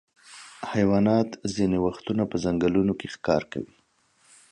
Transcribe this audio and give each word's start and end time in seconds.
حیوانات 0.73 1.29
ځینې 1.55 1.77
وختونه 1.85 2.23
په 2.31 2.35
ځنګلونو 2.43 2.93
کې 2.99 3.07
ښکار 3.15 3.43
کوي. 3.51 3.73